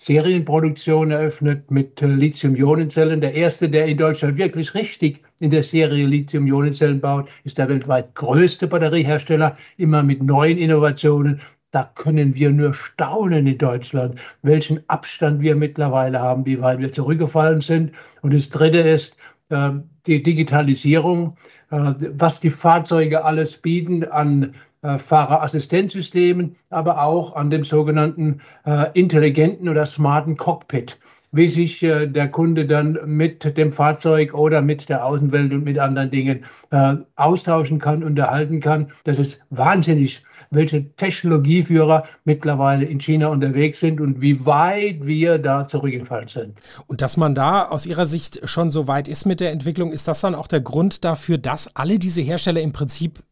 [0.00, 3.20] Serienproduktion eröffnet mit Lithium-Ionen-Zellen.
[3.20, 8.14] Der erste, der in Deutschland wirklich richtig in der Serie Lithium-Ionen-Zellen baut, ist der weltweit
[8.14, 11.40] größte Batteriehersteller, immer mit neuen Innovationen.
[11.72, 16.92] Da können wir nur staunen in Deutschland, welchen Abstand wir mittlerweile haben, wie weit wir
[16.92, 17.90] zurückgefallen sind.
[18.22, 19.16] Und das Dritte ist
[19.48, 19.70] äh,
[20.06, 21.36] die Digitalisierung,
[21.72, 29.68] äh, was die Fahrzeuge alles bieten an Fahrerassistenzsystemen, aber auch an dem sogenannten äh, intelligenten
[29.68, 30.98] oder smarten Cockpit,
[31.32, 35.78] wie sich äh, der Kunde dann mit dem Fahrzeug oder mit der Außenwelt und mit
[35.78, 38.92] anderen Dingen äh, austauschen kann, unterhalten kann.
[39.04, 45.66] Das ist wahnsinnig, welche Technologieführer mittlerweile in China unterwegs sind und wie weit wir da
[45.66, 46.58] zurückgefallen sind.
[46.86, 50.08] Und dass man da aus Ihrer Sicht schon so weit ist mit der Entwicklung, ist
[50.08, 53.22] das dann auch der Grund dafür, dass alle diese Hersteller im Prinzip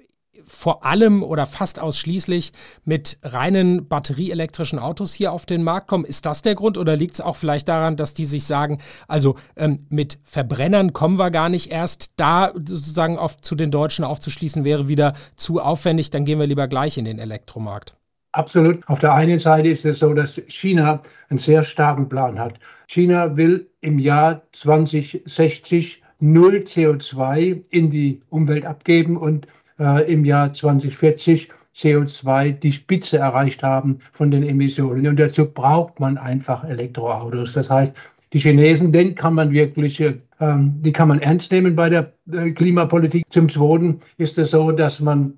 [0.46, 2.52] vor allem oder fast ausschließlich
[2.84, 6.04] mit reinen batterieelektrischen Autos hier auf den Markt kommen.
[6.04, 8.78] Ist das der Grund oder liegt es auch vielleicht daran, dass die sich sagen,
[9.08, 14.04] also ähm, mit Verbrennern kommen wir gar nicht erst, da sozusagen auf, zu den Deutschen
[14.04, 17.94] aufzuschließen wäre wieder zu aufwendig, dann gehen wir lieber gleich in den Elektromarkt.
[18.32, 18.86] Absolut.
[18.86, 22.60] Auf der einen Seite ist es so, dass China einen sehr starken Plan hat.
[22.86, 29.46] China will im Jahr 2060 null CO2 in die Umwelt abgeben und
[29.78, 35.06] äh, im Jahr 2040 CO2 die Spitze erreicht haben von den Emissionen.
[35.06, 37.52] Und dazu braucht man einfach Elektroautos.
[37.52, 37.92] Das heißt,
[38.32, 42.50] die Chinesen, den kann man wirklich, äh, die kann man ernst nehmen bei der äh,
[42.50, 43.24] Klimapolitik.
[43.30, 45.34] Zum Zweiten ist es so, dass man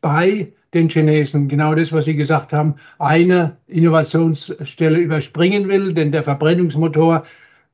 [0.00, 6.24] bei den Chinesen genau das, was Sie gesagt haben, eine Innovationsstelle überspringen will, denn der
[6.24, 7.24] Verbrennungsmotor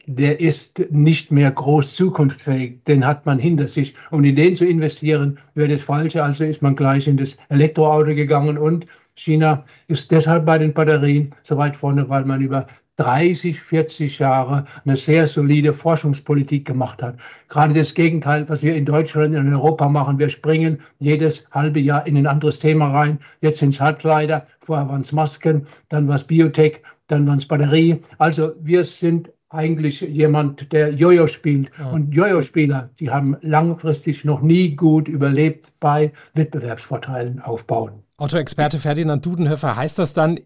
[0.09, 2.83] der ist nicht mehr groß zukunftsfähig.
[2.85, 3.95] Den hat man hinter sich.
[4.11, 6.25] Und in den zu investieren, wäre das Falsche.
[6.25, 8.57] Also ist man gleich in das Elektroauto gegangen.
[8.57, 12.67] Und China ist deshalb bei den Batterien so weit vorne, weil man über
[12.97, 17.17] 30, 40 Jahre eine sehr solide Forschungspolitik gemacht hat.
[17.49, 20.19] Gerade das Gegenteil, was wir in Deutschland und in Europa machen.
[20.19, 23.19] Wir springen jedes halbe Jahr in ein anderes Thema rein.
[23.43, 27.47] Jetzt sind es Halbleiter, vorher waren es Masken, dann war es Biotech, dann waren es
[27.47, 28.01] Batterie.
[28.19, 31.71] Also wir sind eigentlich jemand, der Jojo spielt.
[31.79, 31.91] Ja.
[31.91, 38.03] Und Jojo-Spieler, die haben langfristig noch nie gut überlebt bei Wettbewerbsvorteilen aufbauen.
[38.19, 40.39] Autoexperte Ferdinand Dudenhöfer, heißt das dann,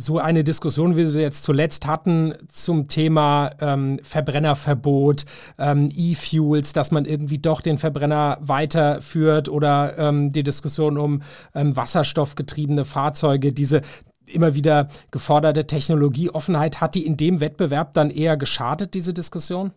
[0.00, 5.24] so eine Diskussion, wie wir sie jetzt zuletzt hatten, zum Thema ähm, Verbrennerverbot,
[5.58, 11.76] ähm, E-Fuels, dass man irgendwie doch den Verbrenner weiterführt oder ähm, die Diskussion um ähm,
[11.76, 13.82] wasserstoffgetriebene Fahrzeuge, diese
[14.28, 19.72] immer wieder geforderte Technologieoffenheit, hat die in dem Wettbewerb dann eher geschadet, diese Diskussion?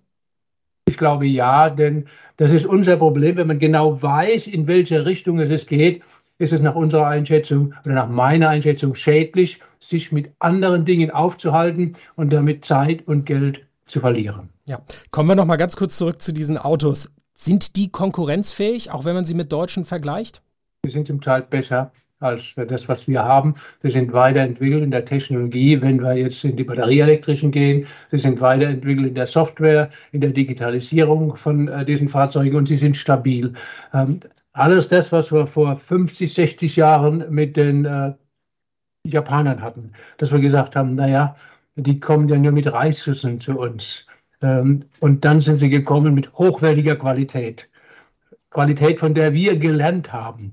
[0.85, 5.39] Ich glaube ja, denn das ist unser Problem, wenn man genau weiß, in welche Richtung
[5.39, 6.01] es geht,
[6.37, 11.93] ist es nach unserer Einschätzung oder nach meiner Einschätzung schädlich sich mit anderen Dingen aufzuhalten
[12.15, 14.49] und damit Zeit und Geld zu verlieren.
[14.65, 14.79] Ja,
[15.11, 17.11] kommen wir noch mal ganz kurz zurück zu diesen Autos.
[17.35, 20.41] Sind die konkurrenzfähig, auch wenn man sie mit deutschen vergleicht?
[20.83, 23.55] Sie sind zum Teil besser als das, was wir haben.
[23.83, 27.85] Sie sind weiterentwickelt in der Technologie, wenn wir jetzt in die batterieelektrischen gehen.
[28.11, 32.77] Sie sind weiterentwickelt in der Software, in der Digitalisierung von äh, diesen Fahrzeugen und sie
[32.77, 33.53] sind stabil.
[33.93, 34.21] Ähm,
[34.53, 38.13] alles das, was wir vor 50, 60 Jahren mit den äh,
[39.05, 41.35] Japanern hatten, dass wir gesagt haben, naja,
[41.75, 44.05] die kommen ja nur mit Reisschüsseln zu uns.
[44.41, 47.67] Ähm, und dann sind sie gekommen mit hochwertiger Qualität.
[48.51, 50.51] Qualität, von der wir gelernt haben.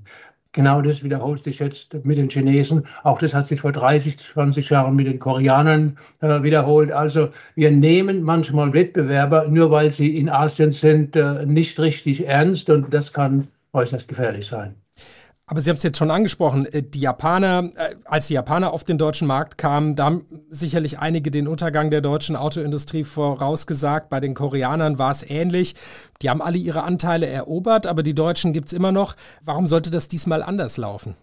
[0.53, 2.87] Genau das wiederholt sich jetzt mit den Chinesen.
[3.05, 6.91] Auch das hat sich vor 30, 20 Jahren mit den Koreanern äh, wiederholt.
[6.91, 12.71] Also wir nehmen manchmal Wettbewerber, nur weil sie in Asien sind, äh, nicht richtig ernst
[12.71, 14.75] und das kann äußerst gefährlich sein.
[15.51, 18.85] Aber Sie haben es jetzt schon angesprochen, äh, die Japaner, äh, als die Japaner auf
[18.85, 24.11] den deutschen Markt kamen, da haben sicherlich einige den Untergang der deutschen Autoindustrie vorausgesagt.
[24.11, 25.75] Bei den Koreanern war es ähnlich.
[26.21, 29.17] Die haben alle ihre Anteile erobert, aber die Deutschen gibt es immer noch.
[29.43, 31.17] Warum sollte das diesmal anders laufen?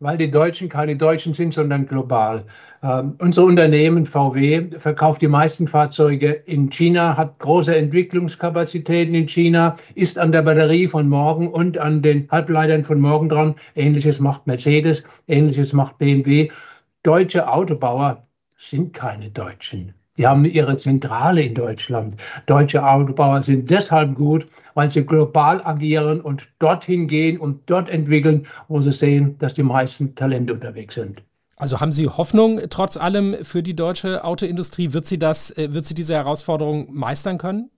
[0.00, 2.44] Weil die Deutschen keine Deutschen sind, sondern global.
[2.82, 9.76] Ähm, unser Unternehmen VW verkauft die meisten Fahrzeuge in China, hat große Entwicklungskapazitäten in China,
[9.94, 13.54] ist an der Batterie von morgen und an den Halbleitern von morgen dran.
[13.74, 16.50] Ähnliches macht Mercedes, ähnliches macht BMW.
[17.02, 19.95] Deutsche Autobauer sind keine Deutschen.
[20.18, 22.16] Die haben ihre Zentrale in Deutschland.
[22.46, 28.46] Deutsche Autobauer sind deshalb gut, weil sie global agieren und dorthin gehen und dort entwickeln,
[28.68, 31.22] wo sie sehen, dass die meisten Talente unterwegs sind.
[31.58, 34.92] Also haben Sie Hoffnung trotz allem für die deutsche Autoindustrie?
[34.92, 37.70] Wird sie das, äh, wird sie diese Herausforderung meistern können?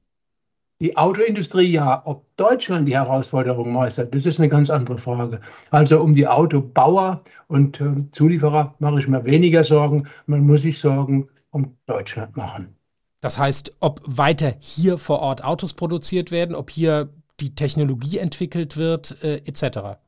[0.81, 5.41] Die Autoindustrie ja, ob Deutschland die Herausforderung meistert, das ist eine ganz andere Frage.
[5.71, 10.07] Also um die Autobauer und äh, Zulieferer mache ich mir weniger Sorgen.
[10.27, 12.77] Man muss sich Sorgen um Deutschland machen.
[13.21, 17.09] Das heißt, ob weiter hier vor Ort Autos produziert werden, ob hier
[17.41, 19.99] die Technologie entwickelt wird, äh, etc.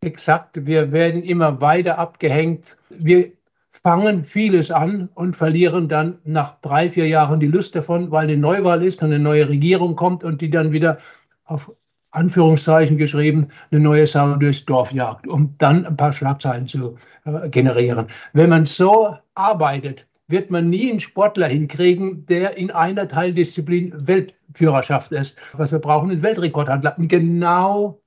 [0.00, 2.76] Exakt, wir werden immer weiter abgehängt.
[2.90, 3.32] Wir
[3.82, 8.36] fangen vieles an und verlieren dann nach drei, vier Jahren die Lust davon, weil eine
[8.36, 10.98] Neuwahl ist und eine neue Regierung kommt und die dann wieder
[11.44, 11.70] auf
[12.10, 17.48] Anführungszeichen geschrieben, eine neue Sau durchs Dorf jagt, um dann ein paar Schlagzeilen zu äh,
[17.48, 18.06] generieren.
[18.32, 25.12] Wenn man so arbeitet, wird man nie einen Sportler hinkriegen, der in einer Teildisziplin Weltführerschaft
[25.12, 25.36] ist.
[25.52, 26.94] Was wir brauchen, ist Weltrekordhandler.
[26.98, 28.00] Und genau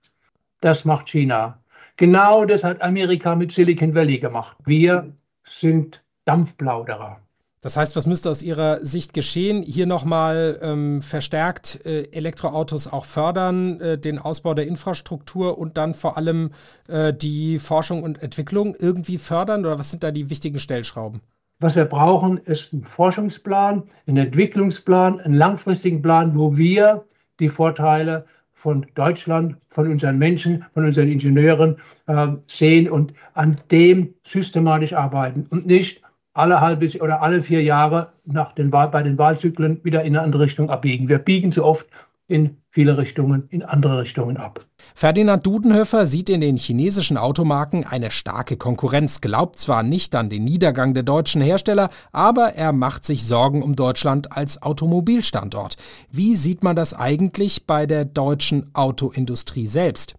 [0.61, 1.61] das macht China.
[1.97, 4.57] Genau das hat Amerika mit Silicon Valley gemacht.
[4.65, 5.13] Wir
[5.45, 7.19] sind Dampfplauderer.
[7.61, 9.63] Das heißt, was müsste aus Ihrer Sicht geschehen?
[9.63, 15.95] Hier nochmal ähm, verstärkt äh, Elektroautos auch fördern, äh, den Ausbau der Infrastruktur und dann
[15.95, 16.51] vor allem
[16.87, 19.65] äh, die Forschung und Entwicklung irgendwie fördern?
[19.65, 21.21] Oder was sind da die wichtigen Stellschrauben?
[21.59, 27.05] Was wir brauchen, ist ein Forschungsplan, einen Entwicklungsplan, einen langfristigen Plan, wo wir
[27.39, 34.13] die Vorteile von Deutschland, von unseren Menschen, von unseren Ingenieuren äh, sehen und an dem
[34.23, 36.01] systematisch arbeiten und nicht
[36.33, 40.43] alle halbe oder alle vier Jahre nach den bei den Wahlzyklen wieder in eine andere
[40.43, 41.09] Richtung abbiegen.
[41.09, 41.87] Wir biegen zu oft
[42.27, 44.65] in viele Richtungen, in andere Richtungen ab.
[44.93, 50.43] Ferdinand Dudenhöfer sieht in den chinesischen Automarken eine starke Konkurrenz, glaubt zwar nicht an den
[50.43, 55.77] Niedergang der deutschen Hersteller, aber er macht sich Sorgen um Deutschland als Automobilstandort.
[56.11, 60.16] Wie sieht man das eigentlich bei der deutschen Autoindustrie selbst?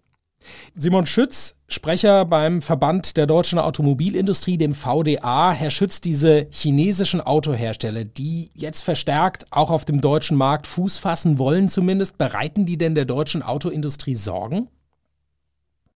[0.75, 5.51] Simon Schütz, Sprecher beim Verband der deutschen Automobilindustrie, dem VDA.
[5.51, 11.37] Herr Schütz, diese chinesischen Autohersteller, die jetzt verstärkt auch auf dem deutschen Markt Fuß fassen
[11.37, 14.69] wollen zumindest, bereiten die denn der deutschen Autoindustrie Sorgen?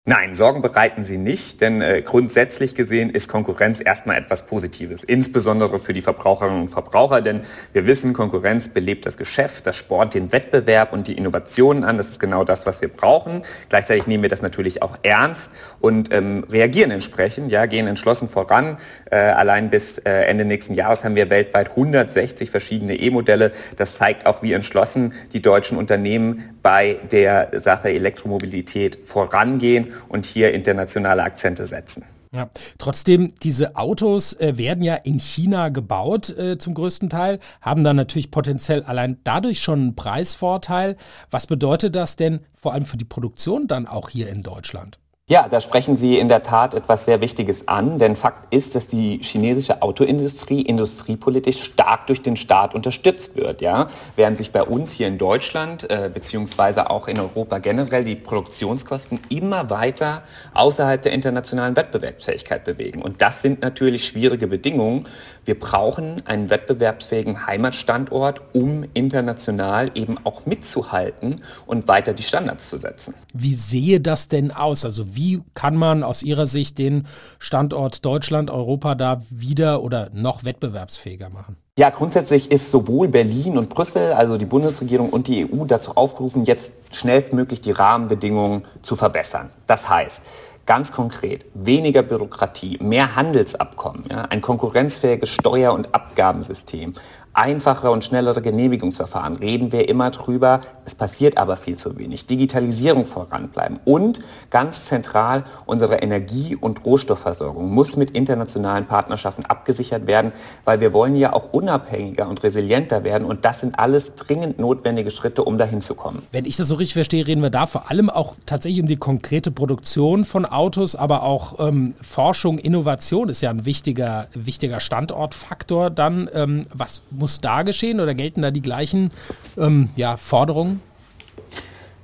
[0.06, 5.80] Nein, Sorgen bereiten sie nicht, denn äh, grundsätzlich gesehen ist Konkurrenz erstmal etwas Positives, insbesondere
[5.80, 10.34] für die Verbraucherinnen und Verbraucher, denn wir wissen, Konkurrenz belebt das Geschäft, das spornt den
[10.34, 11.96] Wettbewerb und die Innovationen an.
[11.96, 13.44] Das ist genau das, was wir brauchen.
[13.70, 18.76] Gleichzeitig nehmen wir das natürlich auch ernst und ähm, reagieren entsprechend, ja, gehen entschlossen voran.
[19.10, 23.54] Äh, allein bis äh, Ende nächsten Jahres haben wir weltweit 160 verschiedene E-Modelle.
[23.78, 30.54] Das zeigt auch, wie entschlossen die deutschen Unternehmen bei der Sache Elektromobilität vorangehen und hier
[30.54, 32.04] internationale Akzente setzen.
[32.36, 32.50] Ja,
[32.80, 37.96] trotzdem, diese Autos äh, werden ja in China gebaut äh, zum größten Teil, haben dann
[37.96, 40.96] natürlich potenziell allein dadurch schon einen Preisvorteil.
[41.30, 44.98] Was bedeutet das denn vor allem für die Produktion dann auch hier in Deutschland?
[45.30, 48.88] Ja, da sprechen Sie in der Tat etwas sehr Wichtiges an, denn Fakt ist, dass
[48.88, 53.62] die chinesische Autoindustrie industriepolitisch stark durch den Staat unterstützt wird.
[53.62, 53.88] Ja?
[54.18, 59.18] Während sich bei uns hier in Deutschland äh, beziehungsweise auch in Europa generell die Produktionskosten
[59.30, 60.24] immer weiter
[60.56, 63.02] außerhalb der internationalen Wettbewerbsfähigkeit bewegen.
[63.02, 65.08] Und das sind natürlich schwierige Bedingungen.
[65.46, 72.76] Wir brauchen einen wettbewerbsfähigen Heimatstandort, um international eben auch mitzuhalten und weiter die Standards zu
[72.76, 73.14] setzen.
[73.34, 74.84] Wie sehe das denn aus?
[74.84, 77.08] Also wie kann man aus Ihrer Sicht den
[77.40, 81.58] Standort Deutschland, Europa da wieder oder noch wettbewerbsfähiger machen?
[81.78, 86.46] Ja, grundsätzlich ist sowohl Berlin und Brüssel, also die Bundesregierung und die EU dazu aufgerufen,
[86.46, 89.50] jetzt schnellstmöglich die Rahmenbedingungen zu verbessern.
[89.66, 90.22] Das heißt,
[90.66, 96.94] ganz konkret weniger Bürokratie, mehr Handelsabkommen, ja, ein konkurrenzfähiges Steuer- und Abgabensystem,
[97.34, 99.36] einfachere und schnellere Genehmigungsverfahren.
[99.38, 102.28] Reden wir immer drüber, es passiert aber viel zu wenig.
[102.28, 104.20] Digitalisierung voranbleiben und
[104.50, 110.32] ganz zentral unsere Energie- und Rohstoffversorgung muss mit internationalen Partnerschaften abgesichert werden,
[110.66, 115.10] weil wir wollen ja auch unabhängiger und resilienter werden und das sind alles dringend notwendige
[115.10, 116.22] Schritte, um dahin zu kommen.
[116.32, 118.98] Wenn ich das so richtig verstehe, reden wir da vor allem auch tatsächlich um die
[118.98, 125.90] konkrete Produktion von Autos, aber auch ähm, Forschung, Innovation ist ja ein wichtiger, wichtiger Standortfaktor
[125.90, 126.30] dann.
[126.34, 127.02] Ähm, was
[127.42, 129.12] da geschehen oder gelten da die gleichen
[129.58, 130.82] ähm, ja, Forderungen?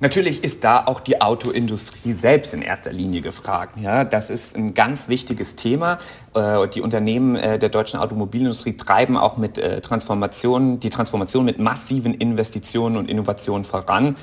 [0.01, 3.77] Natürlich ist da auch die Autoindustrie selbst in erster Linie gefragt.
[3.77, 5.99] Ja, das ist ein ganz wichtiges Thema.
[6.33, 11.59] Äh, die Unternehmen äh, der deutschen Automobilindustrie treiben auch mit äh, Transformationen, die Transformation mit
[11.59, 14.15] massiven Investitionen und Innovationen voran.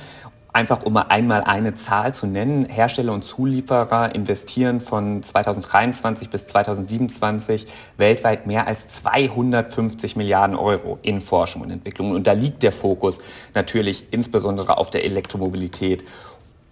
[0.57, 6.47] Einfach um mal einmal eine Zahl zu nennen, Hersteller und Zulieferer investieren von 2023 bis
[6.47, 7.67] 2027
[7.99, 12.13] weltweit mehr als 250 Milliarden Euro in Forschung und Entwicklung.
[12.13, 13.19] Und da liegt der Fokus
[13.53, 16.05] natürlich insbesondere auf der Elektromobilität.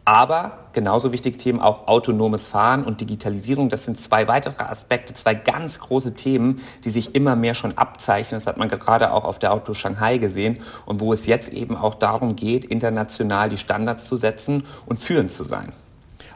[0.07, 3.71] Aber genauso wichtige Themen auch autonomes Fahren und Digitalisierung.
[3.71, 8.39] Das sind zwei weitere Aspekte, zwei ganz große Themen, die sich immer mehr schon abzeichnen.
[8.39, 11.77] Das hat man gerade auch auf der Auto Shanghai gesehen und wo es jetzt eben
[11.77, 15.73] auch darum geht, international die Standards zu setzen und führend zu sein.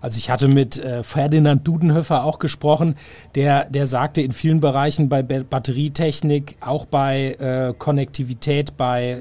[0.00, 2.96] Also ich hatte mit äh, Ferdinand Dudenhöfer auch gesprochen,
[3.34, 9.20] der, der sagte, in vielen Bereichen bei Batterietechnik, auch bei äh, Konnektivität, bei,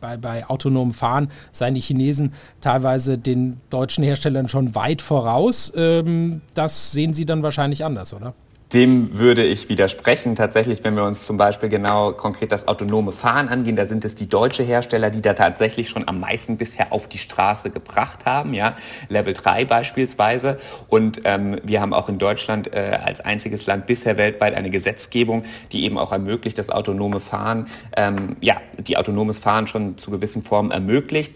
[0.00, 5.72] bei, bei autonomem Fahren, seien die Chinesen teilweise den deutschen Herstellern schon weit voraus.
[5.76, 8.34] Ähm, das sehen Sie dann wahrscheinlich anders, oder?
[8.72, 10.36] Dem würde ich widersprechen.
[10.36, 14.14] Tatsächlich, wenn wir uns zum Beispiel genau konkret das autonome Fahren angehen, da sind es
[14.14, 18.54] die deutsche Hersteller, die da tatsächlich schon am meisten bisher auf die Straße gebracht haben.
[18.54, 18.76] Ja,
[19.08, 20.56] Level 3 beispielsweise.
[20.86, 25.42] Und ähm, wir haben auch in Deutschland äh, als einziges Land bisher weltweit eine Gesetzgebung,
[25.72, 30.44] die eben auch ermöglicht, das autonome Fahren, ähm, ja, die autonomes Fahren schon zu gewissen
[30.44, 31.34] Formen ermöglicht.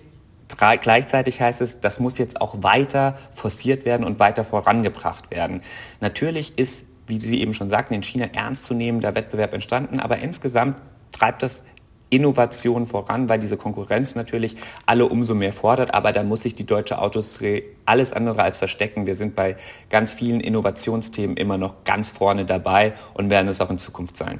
[0.56, 5.62] Gleichzeitig heißt es, das muss jetzt auch weiter forciert werden und weiter vorangebracht werden.
[6.00, 10.00] Natürlich ist wie Sie eben schon sagten, in China ernstzunehmender Wettbewerb entstanden.
[10.00, 10.76] Aber insgesamt
[11.12, 11.64] treibt das
[12.10, 15.94] Innovation voran, weil diese Konkurrenz natürlich alle umso mehr fordert.
[15.94, 19.06] Aber da muss sich die deutsche Autoindustrie alles andere als verstecken.
[19.06, 19.56] Wir sind bei
[19.90, 24.38] ganz vielen Innovationsthemen immer noch ganz vorne dabei und werden es auch in Zukunft sein.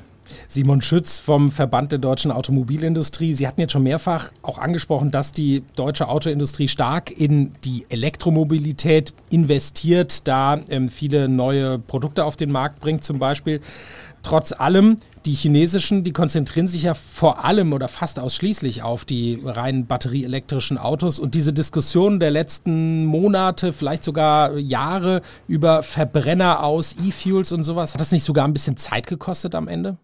[0.49, 3.35] Simon Schütz vom Verband der deutschen Automobilindustrie.
[3.35, 9.15] Sie hatten jetzt schon mehrfach auch angesprochen, dass die deutsche Autoindustrie stark in die Elektromobilität
[9.31, 13.61] investiert, da ähm, viele neue Produkte auf den Markt bringt zum Beispiel.
[14.25, 19.39] Trotz allem, die chinesischen, die konzentrieren sich ja vor allem oder fast ausschließlich auf die
[19.45, 21.19] rein batterieelektrischen Autos.
[21.19, 27.93] Und diese Diskussion der letzten Monate, vielleicht sogar Jahre über Verbrenner aus E-Fuels und sowas,
[27.93, 29.99] hat das nicht sogar ein bisschen Zeit gekostet am Ende?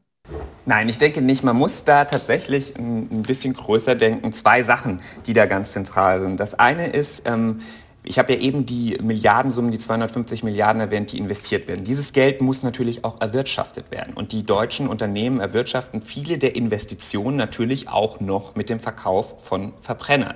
[0.67, 1.43] Nein, ich denke nicht.
[1.43, 4.33] Man muss da tatsächlich ein bisschen größer denken.
[4.33, 6.39] Zwei Sachen, die da ganz zentral sind.
[6.39, 7.61] Das eine ist, ähm,
[8.03, 11.85] ich habe ja eben die Milliardensummen, die 250 Milliarden erwähnt, die investiert werden.
[11.85, 14.15] Dieses Geld muss natürlich auch erwirtschaftet werden.
[14.15, 19.73] Und die deutschen Unternehmen erwirtschaften viele der Investitionen natürlich auch noch mit dem Verkauf von
[19.83, 20.35] Verbrennern.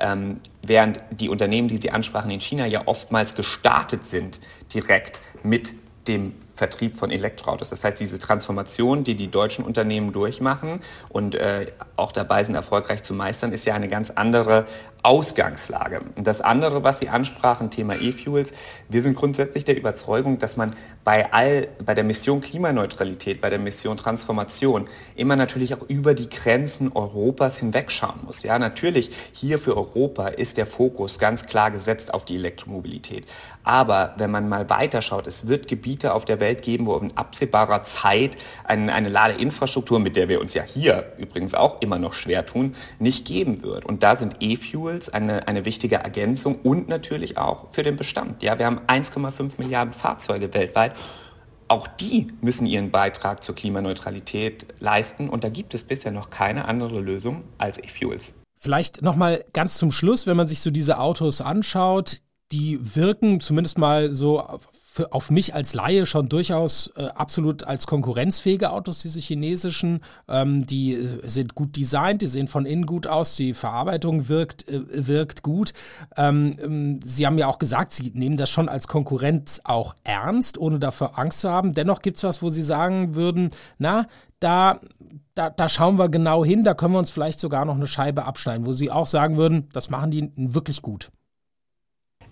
[0.00, 4.40] Ähm, während die Unternehmen, die Sie ansprachen in China, ja oftmals gestartet sind
[4.72, 5.74] direkt mit
[6.08, 7.70] dem Vertrieb von Elektroautos.
[7.70, 13.02] Das heißt, diese Transformation, die die deutschen Unternehmen durchmachen und äh, auch dabei sind, erfolgreich
[13.02, 14.66] zu meistern, ist ja eine ganz andere
[15.04, 16.00] Ausgangslage.
[16.16, 18.52] Und das andere, was Sie ansprachen, Thema E-Fuels,
[18.88, 20.70] wir sind grundsätzlich der Überzeugung, dass man
[21.04, 26.30] bei all, bei der Mission Klimaneutralität, bei der Mission Transformation immer natürlich auch über die
[26.30, 28.42] Grenzen Europas hinwegschauen muss.
[28.42, 33.26] Ja, natürlich hier für Europa ist der Fokus ganz klar gesetzt auf die Elektromobilität.
[33.62, 37.84] Aber wenn man mal weiterschaut, es wird Gebiete auf der Welt geben, wo in absehbarer
[37.84, 42.46] Zeit eine, eine Ladeinfrastruktur, mit der wir uns ja hier übrigens auch immer noch schwer
[42.46, 43.84] tun, nicht geben wird.
[43.84, 48.42] Und da sind E-Fuels Fuels eine, eine wichtige Ergänzung und natürlich auch für den Bestand.
[48.42, 50.92] Ja, wir haben 1,5 Milliarden Fahrzeuge weltweit.
[51.66, 56.66] Auch die müssen ihren Beitrag zur Klimaneutralität leisten und da gibt es bisher noch keine
[56.66, 58.34] andere Lösung als E-Fuels.
[58.56, 62.18] Vielleicht noch mal ganz zum Schluss, wenn man sich so diese Autos anschaut,
[62.52, 64.46] die wirken zumindest mal so
[64.94, 69.98] für, auf mich als Laie schon durchaus äh, absolut als konkurrenzfähige Autos, diese chinesischen.
[70.28, 74.68] Ähm, die äh, sind gut designt, die sehen von innen gut aus, die Verarbeitung wirkt,
[74.68, 75.72] äh, wirkt gut.
[76.16, 80.58] Ähm, ähm, Sie haben ja auch gesagt, Sie nehmen das schon als Konkurrenz auch ernst,
[80.58, 81.72] ohne dafür Angst zu haben.
[81.72, 84.06] Dennoch gibt es was, wo Sie sagen würden, na,
[84.38, 84.78] da,
[85.34, 88.26] da, da schauen wir genau hin, da können wir uns vielleicht sogar noch eine Scheibe
[88.26, 91.10] abschneiden, wo Sie auch sagen würden, das machen die wirklich gut.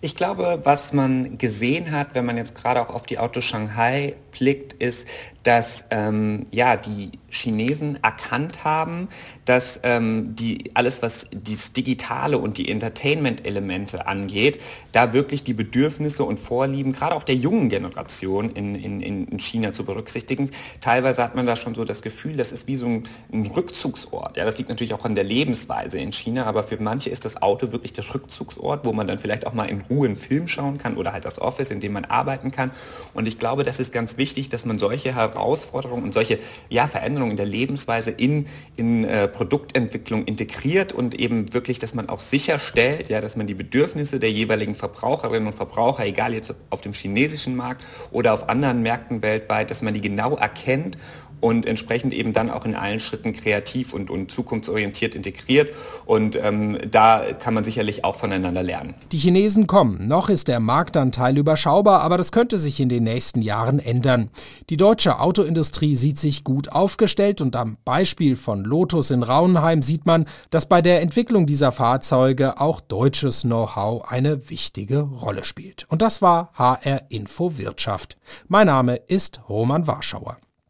[0.03, 4.17] Ich glaube, was man gesehen hat, wenn man jetzt gerade auch auf die Auto Shanghai
[4.33, 5.07] blickt, ist,
[5.43, 9.07] dass ähm, ja, die Chinesen erkannt haben,
[9.45, 14.61] dass ähm, die, alles, was das Digitale und die Entertainment-Elemente angeht,
[14.91, 19.73] da wirklich die Bedürfnisse und Vorlieben, gerade auch der jungen Generation in, in, in China
[19.73, 20.51] zu berücksichtigen.
[20.79, 24.37] Teilweise hat man da schon so das Gefühl, das ist wie so ein, ein Rückzugsort.
[24.37, 27.41] Ja, das liegt natürlich auch an der Lebensweise in China, aber für manche ist das
[27.41, 30.77] Auto wirklich der Rückzugsort, wo man dann vielleicht auch mal in Ruhe einen Film schauen
[30.77, 32.71] kann oder halt das Office, in dem man arbeiten kann.
[33.13, 37.31] Und ich glaube, das ist ganz wichtig, dass man solche Herausforderungen und solche ja, Veränderungen
[37.31, 38.45] in der Lebensweise in,
[38.75, 43.53] in äh, Produktentwicklung integriert und eben wirklich, dass man auch sicherstellt, ja, dass man die
[43.53, 48.81] Bedürfnisse der jeweiligen Verbraucherinnen und Verbraucher, egal jetzt auf dem chinesischen Markt oder auf anderen
[48.81, 50.97] Märkten weltweit, dass man die genau erkennt
[51.43, 55.69] und entsprechend eben dann auch in allen Schritten kreativ und, und zukunftsorientiert integriert.
[56.05, 58.93] Und ähm, da kann man sicherlich auch voneinander lernen.
[59.11, 60.07] Die Chinesen kommen.
[60.07, 64.29] Noch ist der Marktanteil überschaubar, aber das könnte sich in den nächsten Jahren ändern.
[64.69, 70.05] Die deutsche Autoindustrie sieht sich gut aufgestellt und am Beispiel von Lotus in Raunheim sieht
[70.05, 75.85] man, dass bei der Entwicklung dieser Fahrzeuge auch deutsches Know-how eine wichtige Rolle spielt.
[75.89, 78.15] Und das war HR Info Wirtschaft.
[78.47, 80.37] Mein Name ist Roman Warschauer.